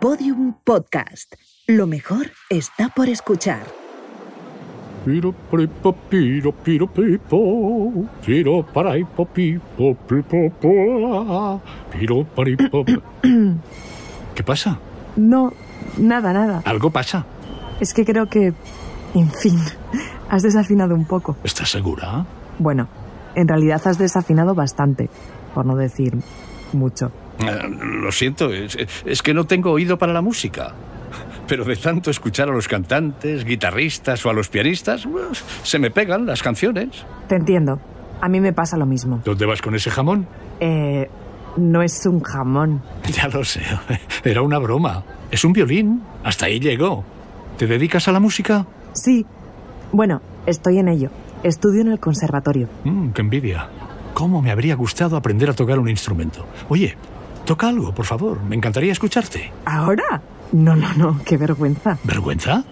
[0.00, 1.34] Podium Podcast.
[1.66, 3.66] Lo mejor está por escuchar.
[5.04, 11.60] Piro piro piro piro pipo, piro paraipo pipo pipo po,
[11.92, 12.82] piro paripo.
[14.34, 14.78] ¿Qué pasa?
[15.16, 15.52] No,
[15.98, 16.62] nada, nada.
[16.64, 17.26] ¿Algo pasa?
[17.78, 18.54] Es que creo que,
[19.14, 19.58] en fin,
[20.30, 21.36] has desafinado un poco.
[21.44, 22.24] ¿Estás segura?
[22.58, 22.88] Bueno,
[23.34, 25.10] en realidad has desafinado bastante,
[25.54, 26.16] por no decir
[26.72, 27.12] mucho.
[27.40, 30.74] Eh, lo siento, es, es que no tengo oído para la música.
[31.46, 35.08] Pero de tanto escuchar a los cantantes, guitarristas o a los pianistas,
[35.64, 37.04] se me pegan las canciones.
[37.28, 37.80] Te entiendo.
[38.20, 39.20] A mí me pasa lo mismo.
[39.24, 40.26] ¿Dónde vas con ese jamón?
[40.60, 41.08] Eh,
[41.56, 42.82] no es un jamón.
[43.12, 43.62] Ya lo sé,
[44.24, 45.02] era una broma.
[45.30, 46.02] Es un violín.
[46.22, 47.04] Hasta ahí llegó.
[47.56, 48.66] ¿Te dedicas a la música?
[48.92, 49.26] Sí.
[49.92, 51.10] Bueno, estoy en ello.
[51.42, 52.68] Estudio en el conservatorio.
[52.84, 53.68] Mm, ¡Qué envidia!
[54.14, 56.46] ¿Cómo me habría gustado aprender a tocar un instrumento?
[56.68, 56.96] Oye,
[57.50, 58.40] toca algo, por favor.
[58.44, 59.50] Me encantaría escucharte.
[59.64, 60.22] ¿Ahora?
[60.52, 61.20] No, no, no.
[61.24, 61.98] Qué vergüenza.
[62.04, 62.62] ¿Vergüenza?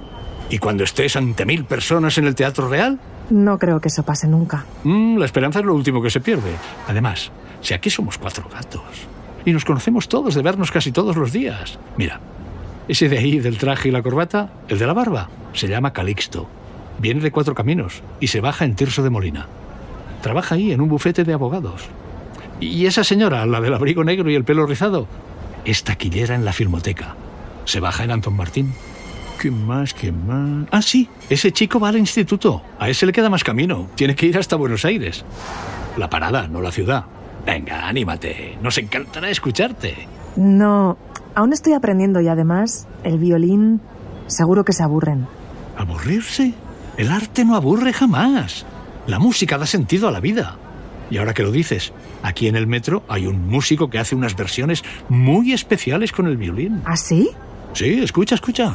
[0.51, 3.01] ¿Y cuando estés ante mil personas en el Teatro Real?
[3.29, 4.65] No creo que eso pase nunca.
[4.85, 6.53] Mm, la esperanza es lo último que se pierde.
[6.87, 9.09] Además, si aquí somos cuatro gatos
[9.45, 11.77] y nos conocemos todos de vernos casi todos los días.
[11.97, 12.21] Mira,
[12.87, 16.49] ese de ahí del traje y la corbata, el de la barba, se llama Calixto.
[17.01, 19.49] Viene de cuatro caminos y se baja en Tirso de Molina.
[20.23, 21.89] Trabaja ahí en un bufete de abogados.
[22.61, 25.07] Y esa señora, la del abrigo negro y el pelo rizado,
[25.65, 27.15] es taquillera en la filmoteca.
[27.65, 28.73] Se baja en Antón Martín.
[29.41, 29.95] ¿Qué más?
[29.95, 30.67] ¿Qué más?
[30.73, 32.63] Ah, sí, ese chico va al instituto.
[32.79, 33.89] A ese le queda más camino.
[33.95, 35.25] Tiene que ir hasta Buenos Aires.
[35.97, 37.05] La parada, no la ciudad.
[37.47, 38.59] Venga, anímate.
[38.61, 40.09] Nos encantará escucharte.
[40.37, 40.99] No,
[41.35, 43.81] aún estoy aprendiendo y además el violín
[44.27, 45.27] seguro que se aburren.
[45.77, 46.55] ¿Aburrirse?
[46.97, 48.67] El arte no aburre jamás.
[49.07, 50.57] La música da sentido a la vida.
[51.11, 51.93] Y ahora que lo dices,
[52.23, 56.37] aquí en el metro hay un músico que hace unas versiones muy especiales con el
[56.37, 56.83] violín.
[56.85, 57.31] ¿Ah, sí?
[57.73, 58.75] Sí, escucha, escucha.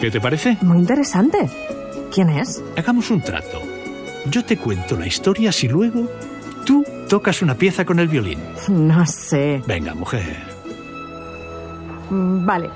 [0.00, 0.56] ¿Qué te parece?
[0.62, 1.50] Muy interesante.
[2.14, 2.62] ¿Quién es?
[2.76, 3.60] Hagamos un trato.
[4.30, 6.08] Yo te cuento la historia si luego
[7.08, 8.38] tocas una pieza con el violín.
[8.68, 9.62] No sé.
[9.66, 10.36] Venga, mujer.
[12.10, 12.70] Mm, Vale,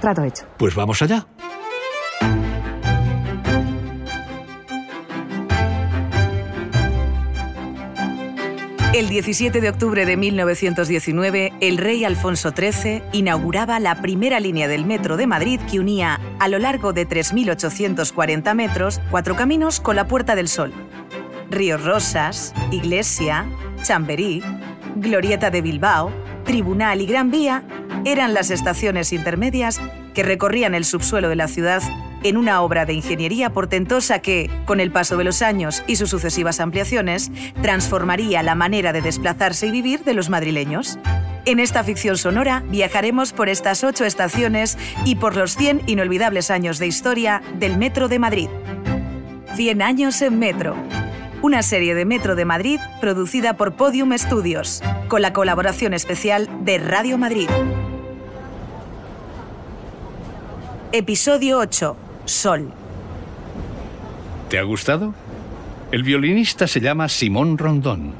[0.00, 0.44] trato hecho.
[0.58, 1.26] Pues vamos allá.
[8.94, 14.86] El 17 de octubre de 1919, el rey Alfonso XIII inauguraba la primera línea del
[14.86, 20.08] metro de Madrid que unía, a lo largo de 3.840 metros, cuatro caminos con la
[20.08, 20.72] Puerta del Sol.
[21.50, 23.46] Ríos Rosas, Iglesia,
[23.88, 24.42] Chamberí,
[24.96, 26.12] Glorieta de Bilbao,
[26.44, 27.62] Tribunal y Gran Vía
[28.04, 29.80] eran las estaciones intermedias
[30.12, 31.82] que recorrían el subsuelo de la ciudad
[32.22, 36.10] en una obra de ingeniería portentosa que, con el paso de los años y sus
[36.10, 37.30] sucesivas ampliaciones,
[37.62, 40.98] transformaría la manera de desplazarse y vivir de los madrileños.
[41.46, 46.78] En esta ficción sonora viajaremos por estas ocho estaciones y por los 100 inolvidables años
[46.78, 48.48] de historia del Metro de Madrid.
[49.54, 50.76] 100 años en Metro.
[51.40, 56.78] Una serie de Metro de Madrid producida por Podium Studios, con la colaboración especial de
[56.78, 57.48] Radio Madrid.
[60.90, 61.96] Episodio 8.
[62.24, 62.72] Sol.
[64.48, 65.14] ¿Te ha gustado?
[65.92, 68.14] El violinista se llama Simón Rondón.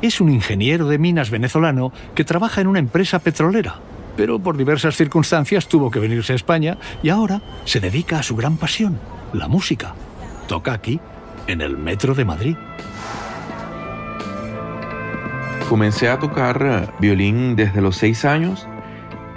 [0.00, 3.80] Es un ingeniero de minas venezolano que trabaja en una empresa petrolera,
[4.16, 8.34] pero por diversas circunstancias tuvo que venirse a España y ahora se dedica a su
[8.34, 8.98] gran pasión,
[9.34, 9.94] la música.
[10.48, 11.00] Toca aquí,
[11.46, 12.56] en el Metro de Madrid.
[15.68, 18.66] Comencé a tocar eh, violín desde los seis años.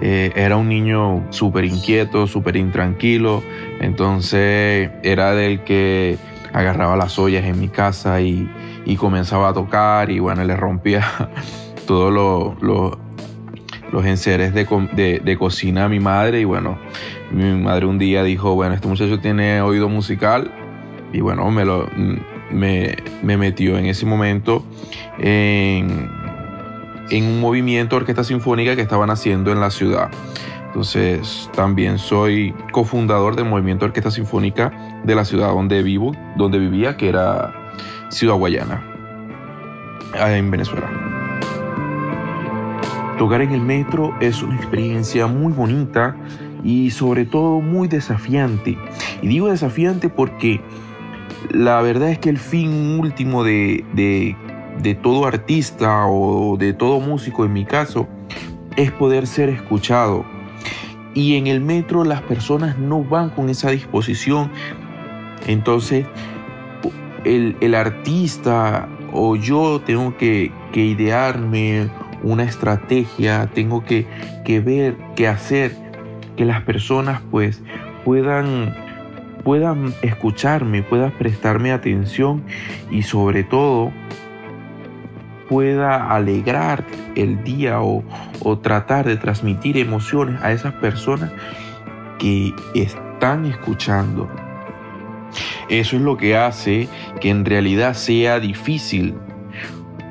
[0.01, 3.41] Eh, era un niño súper inquieto, súper intranquilo.
[3.79, 6.17] Entonces era del que
[6.53, 8.49] agarraba las ollas en mi casa y,
[8.97, 11.03] comenzaba a tocar y bueno, le rompía
[11.88, 12.99] todos lo- lo-
[13.91, 16.77] los enseres de- de cocina a mi madre y bueno,
[17.31, 20.51] mi madre un día dijo, bueno, este muchacho tiene oído musical
[21.15, 21.89] y bueno, me, lo,
[22.51, 24.65] me, me metió en ese momento
[25.17, 26.09] en,
[27.09, 30.12] un movimiento de orquesta sinfónica que estaban haciendo en la ciudad.
[30.67, 34.73] Entonces también soy cofundador del movimiento orquesta sinfónica
[35.06, 37.53] de la ciudad donde vivo, donde vivía, que era
[38.09, 38.83] Ciudad Guayana,
[40.19, 40.89] ah, en Venezuela.
[43.18, 46.18] Tocar en el metro es una experiencia muy bonita
[46.61, 48.77] y sobre todo muy desafiante.
[49.21, 50.59] Y digo desafiante porque
[51.51, 57.45] la verdad es que el fin último de, de, todo artista o de todo músico
[57.45, 58.07] en mi caso
[58.75, 60.25] es poder ser escuchado.
[61.13, 64.51] y en el metro las personas no van con esa disposición.
[65.47, 66.06] Entonces,
[67.24, 71.89] el, artista o yo tengo que, idearme
[72.21, 74.06] una estrategia, tengo que,
[74.44, 75.74] que ver, que hacer
[76.36, 77.62] que las personas pues
[78.03, 78.75] puedan
[79.45, 82.44] puedan escucharme, puedan prestarme atención
[82.89, 83.94] y sobre todo
[85.47, 86.83] pueda alegrar
[87.13, 88.03] el día o,
[88.63, 91.31] tratar de transmitir emociones a esas personas
[92.18, 94.27] que están escuchando.
[95.69, 96.89] Eso es lo que hace
[97.21, 99.13] que en realidad sea difícil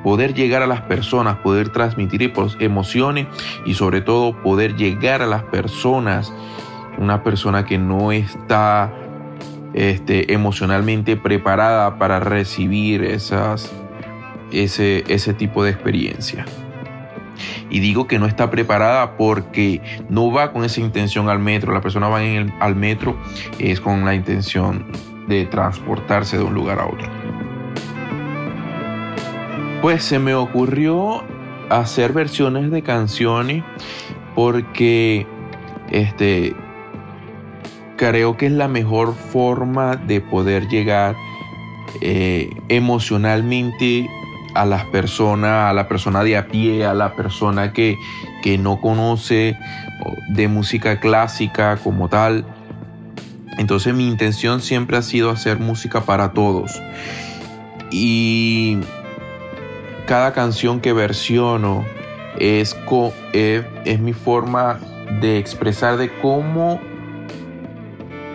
[0.05, 3.27] poder llegar a las personas, poder transmitir emociones
[3.67, 6.33] y sobre todo poder llegar a las personas,
[6.99, 8.93] una persona que no está
[9.75, 13.73] este, emocionalmente preparada para recibir esas,
[14.53, 16.47] ese, ese tipo de experiencia.
[17.71, 21.73] Y digo que no está preparada porque no va con esa intención al metro.
[21.73, 23.19] La persona va en al metro
[23.59, 24.87] es con la intención
[25.27, 27.09] de transportarse de un lugar a otro.
[29.83, 31.25] Pues se me ocurrió
[31.69, 33.65] hacer versiones de canciones
[34.35, 35.27] porque
[35.91, 36.55] este,
[37.97, 41.17] creo que es la mejor forma de poder llegar
[42.01, 44.09] eh, emocionalmente
[44.55, 47.97] a las personas, a la persona de a pie, a la persona que,
[48.43, 49.57] que no conoce
[50.29, 52.45] de música clásica como tal.
[53.59, 56.83] Entonces mi intención siempre ha sido hacer música para todos.
[57.91, 58.79] Y
[60.07, 61.85] cada canción que versiono
[62.39, 62.77] es,
[63.33, 64.81] es, es mi forma
[65.21, 66.81] de expresar de cómo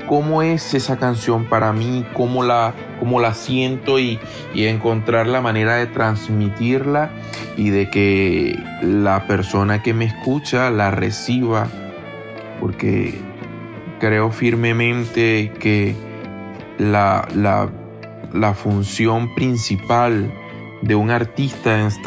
[0.10, 4.20] cómo es esa canción para mí, cómo la, cómo la siento y,
[4.56, 7.12] encontrar la manera de transmitirla
[7.58, 11.68] y de que la persona que me escucha la reciba,
[12.60, 13.22] porque
[14.00, 15.96] creo firmemente que
[16.80, 17.28] la,
[18.34, 20.34] la, función principal
[20.82, 22.00] de un artista es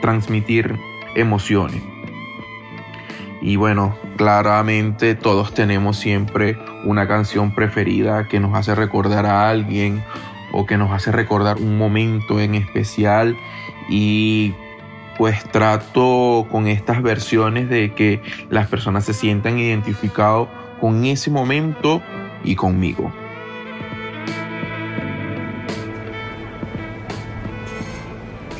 [0.00, 0.76] transmitir
[1.16, 1.91] emociones.
[3.42, 10.02] Y bueno, claramente todos tenemos siempre una canción preferida que nos hace recordar a alguien
[10.52, 13.36] o que nos hace recordar un momento en especial
[13.88, 14.54] y
[15.18, 20.48] pues trato con estas versiones de que las personas se sientan identificados
[20.80, 22.00] con ese momento
[22.44, 23.12] y conmigo.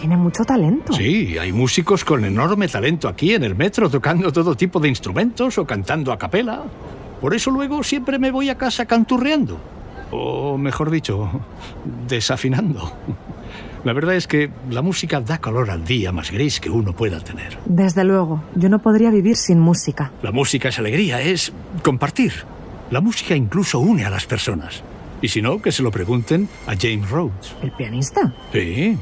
[0.02, 0.92] Tiene mucho talento.
[0.94, 5.58] Sí, hay músicos con enorme talento aquí en el metro tocando todo tipo de instrumentos
[5.58, 6.64] o cantando a capela.
[7.20, 9.60] Por eso luego siempre me voy a casa canturreando.
[10.10, 11.30] O mejor dicho,
[12.08, 12.92] desafinando.
[13.84, 17.20] La verdad es que la música da color al día más gris que uno pueda
[17.20, 17.58] tener.
[17.64, 20.10] Desde luego, yo no podría vivir sin música.
[20.20, 21.52] La música es alegría, es
[21.84, 22.32] compartir.
[22.90, 24.82] La música incluso une a las personas.
[25.20, 27.54] Y si no, que se lo pregunten a James Rhodes.
[27.62, 28.34] ¿El pianista?
[28.52, 28.98] Sí,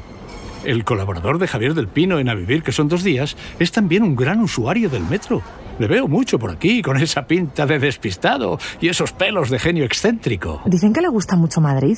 [0.63, 4.03] el colaborador de Javier del Pino en A Vivir, que son dos días, es también
[4.03, 5.41] un gran usuario del metro.
[5.79, 9.85] Le veo mucho por aquí, con esa pinta de despistado y esos pelos de genio
[9.85, 10.61] excéntrico.
[10.65, 11.97] Dicen que le gusta mucho Madrid.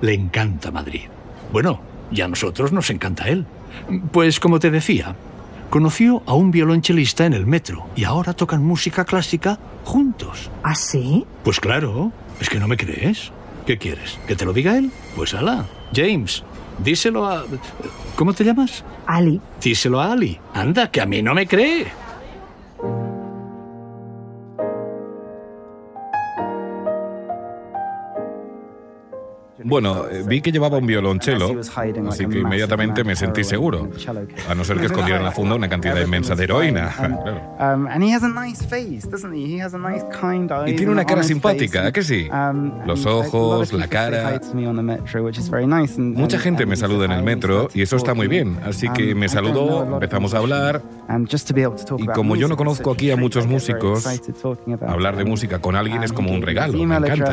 [0.00, 1.02] Le encanta Madrid.
[1.52, 1.80] Bueno,
[2.10, 3.46] y a nosotros nos encanta él.
[4.12, 5.14] Pues como te decía,
[5.68, 10.50] conoció a un violonchelista en el metro y ahora tocan música clásica juntos.
[10.62, 11.24] ¿Ah, sí?
[11.44, 13.32] Pues claro, es que no me crees.
[13.66, 14.18] ¿Qué quieres?
[14.26, 14.90] ¿Que te lo diga él?
[15.14, 16.42] Pues ala, James,
[16.82, 17.44] Díselo a...
[18.16, 18.84] ¿Cómo te llamas?
[19.06, 19.40] Ali.
[19.60, 20.38] Díselo a Ali.
[20.54, 21.86] Anda, que a mí no me cree.
[29.64, 31.60] Bueno, eh, vi que llevaba un violonchelo,
[32.08, 33.88] así que inmediatamente me sentí seguro,
[34.48, 36.90] a no ser que escondiera en la funda una cantidad inmensa de heroína.
[40.66, 42.28] Y tiene una cara simpática, ¿a que sí?
[42.30, 44.40] Um, Los ojos, la cara.
[45.98, 49.18] Mucha gente me saluda en el metro y eso está muy bien, así que um,
[49.18, 50.82] me saludó, empezamos a hablar.
[51.98, 54.06] Y como yo no conozco aquí a muchos músicos,
[54.86, 57.32] hablar de música con alguien es como un regalo, me encanta.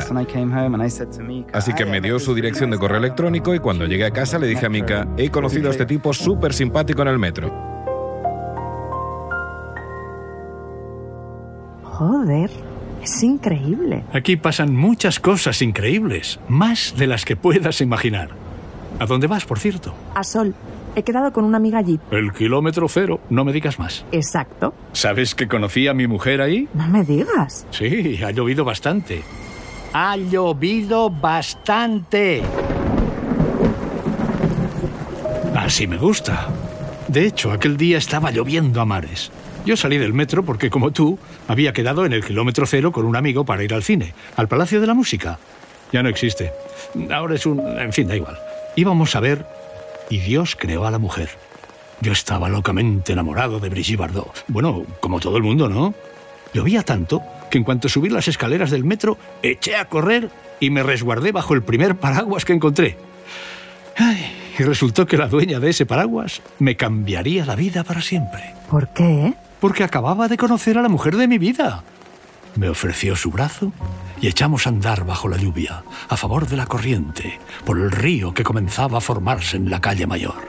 [1.53, 4.47] Así que me dio su dirección de correo electrónico y cuando llegué a casa le
[4.47, 7.51] dije a Mika, he conocido a este tipo súper simpático en el metro.
[11.83, 12.51] Joder,
[13.01, 14.03] es increíble.
[14.13, 18.29] Aquí pasan muchas cosas increíbles, más de las que puedas imaginar.
[18.99, 19.93] ¿A dónde vas, por cierto?
[20.13, 20.53] A Sol.
[20.95, 21.99] He quedado con una amiga allí.
[22.09, 24.03] El kilómetro cero, no me digas más.
[24.11, 24.73] Exacto.
[24.93, 26.67] ¿Sabes que conocí a mi mujer ahí?
[26.73, 27.67] No me digas.
[27.69, 29.21] Sí, ha llovido bastante.
[29.99, 32.43] Ha llovido bastante.
[35.55, 36.49] Así me gusta.
[37.07, 39.31] De hecho, aquel día estaba lloviendo a mares.
[39.65, 43.15] Yo salí del metro porque, como tú, había quedado en el kilómetro cero con un
[43.15, 45.39] amigo para ir al cine, al Palacio de la Música.
[45.91, 46.53] Ya no existe.
[47.11, 47.59] Ahora es un...
[47.79, 48.37] En fin, da igual.
[48.75, 49.47] Íbamos a ver
[50.11, 51.31] y Dios creó a la mujer.
[52.01, 54.45] Yo estaba locamente enamorado de Brigitte Bardot.
[54.47, 55.95] Bueno, como todo el mundo, ¿no?
[56.53, 60.83] Llovía tanto que en cuanto subí las escaleras del metro, eché a correr y me
[60.83, 62.97] resguardé bajo el primer paraguas que encontré.
[64.59, 68.53] y resultó que la dueña de ese paraguas me cambiaría la vida para siempre.
[68.69, 69.33] ¿Por qué?
[69.59, 71.83] Porque acababa de conocer a la mujer de mi vida.
[72.55, 73.71] Me ofreció su brazo
[74.19, 78.33] y echamos a andar bajo la lluvia, a favor de la corriente, por el río
[78.33, 80.47] que comenzaba a formarse en la calle mayor.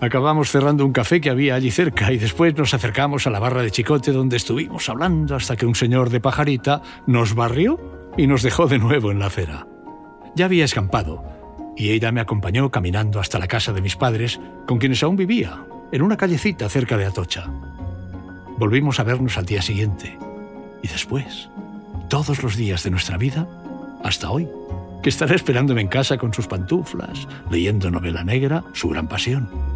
[0.00, 3.62] Acabamos cerrando un café que había allí cerca y después nos acercamos a la barra
[3.62, 8.42] de Chicote donde estuvimos hablando hasta que un señor de pajarita nos barrió y nos
[8.42, 9.66] dejó de nuevo en la acera.
[10.36, 11.24] Ya había escampado
[11.76, 15.64] y ella me acompañó caminando hasta la casa de mis padres, con quienes aún vivía,
[15.90, 17.50] en una callecita cerca de Atocha.
[18.58, 20.16] Volvimos a vernos al día siguiente
[20.82, 21.48] y después,
[22.08, 23.48] todos los días de nuestra vida,
[24.04, 24.48] hasta hoy,
[25.02, 29.73] que estará esperándome en casa con sus pantuflas, leyendo novela negra, su gran pasión.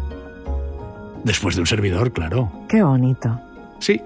[1.23, 2.51] Después de un servidor, claro.
[2.67, 3.39] Qué bonito.
[3.79, 4.01] Sí,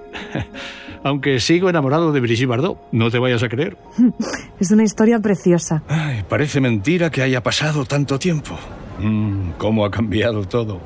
[1.03, 3.77] aunque sigo enamorado de Brigitte Bardot, no te vayas a creer.
[4.59, 5.83] Es una historia preciosa.
[5.89, 8.57] Ay, parece mentira que haya pasado tanto tiempo.
[8.99, 10.79] Mm, ¿Cómo ha cambiado todo?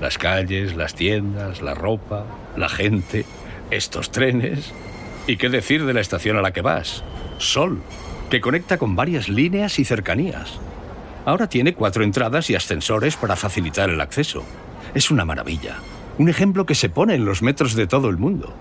[0.00, 2.26] Las calles, las tiendas, la ropa,
[2.56, 3.24] la gente,
[3.70, 4.72] estos trenes.
[5.26, 7.02] ¿Y qué decir de la estación a la que vas?
[7.38, 7.80] Sol,
[8.28, 10.58] que conecta con varias líneas y cercanías.
[11.24, 14.44] Ahora tiene cuatro entradas y ascensores para facilitar el acceso.
[14.94, 15.76] Es una maravilla.
[16.18, 18.54] Un ejemplo que se pone en los metros de todo el mundo.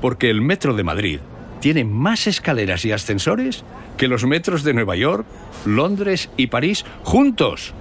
[0.00, 1.20] Porque el metro de Madrid
[1.60, 3.64] tiene más escaleras y ascensores
[3.96, 5.26] que los metros de Nueva York,
[5.66, 7.74] Londres y París juntos.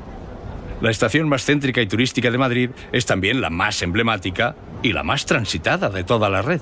[0.82, 5.04] La estación más céntrica y turística de Madrid es también la más emblemática y la
[5.04, 6.62] más transitada de toda la red.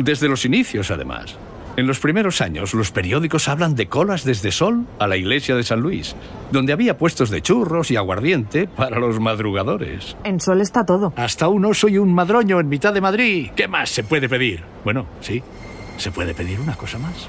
[0.00, 1.36] Desde los inicios, además.
[1.76, 5.62] En los primeros años, los periódicos hablan de colas desde Sol a la iglesia de
[5.62, 6.16] San Luis,
[6.50, 10.16] donde había puestos de churros y aguardiente para los madrugadores.
[10.24, 11.12] En Sol está todo.
[11.16, 13.50] Hasta un oso y un madroño en mitad de Madrid.
[13.54, 14.62] ¿Qué más se puede pedir?
[14.84, 15.42] Bueno, sí,
[15.98, 17.28] se puede pedir una cosa más.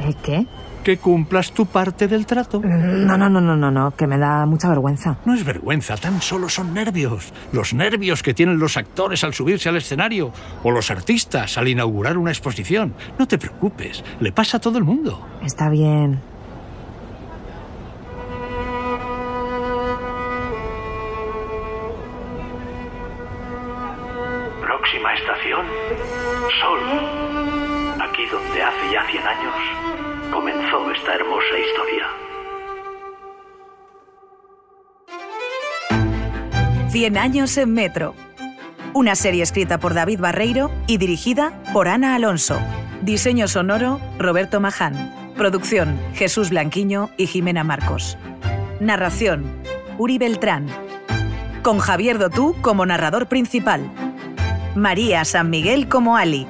[0.00, 0.46] ¿El qué?
[0.84, 2.60] Que cumplas tu parte del trato.
[2.62, 5.16] No, no, no, no, no, no, que me da mucha vergüenza.
[5.24, 7.32] No es vergüenza, tan solo son nervios.
[7.52, 10.30] Los nervios que tienen los actores al subirse al escenario
[10.62, 12.94] o los artistas al inaugurar una exposición.
[13.18, 15.26] No te preocupes, le pasa a todo el mundo.
[15.42, 16.20] Está bien.
[24.60, 25.66] Próxima estación,
[26.60, 26.78] Sol.
[28.02, 29.93] Aquí donde hace ya 100 años
[30.34, 32.06] comenzó esta hermosa historia.
[36.90, 38.16] Cien años en Metro.
[38.94, 42.58] Una serie escrita por David Barreiro y dirigida por Ana Alonso.
[43.02, 45.14] Diseño sonoro, Roberto Maján.
[45.36, 48.18] Producción, Jesús Blanquiño y Jimena Marcos.
[48.80, 49.44] Narración,
[49.98, 50.66] Uri Beltrán.
[51.62, 53.88] Con Javier Dotú como narrador principal.
[54.74, 56.48] María San Miguel como Ali.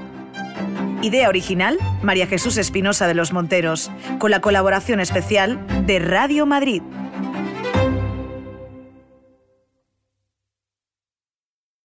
[1.05, 6.81] Idea original, María Jesús Espinosa de los Monteros, con la colaboración especial de Radio Madrid.